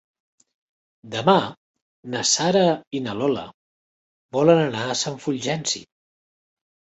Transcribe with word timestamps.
Demà 1.15 1.35
na 2.13 2.23
Sara 2.29 2.63
i 3.01 3.01
na 3.09 3.13
Lola 3.19 3.43
volen 4.39 4.63
anar 4.63 4.87
a 4.89 4.97
Sant 5.05 5.21
Fulgenci. 5.27 5.85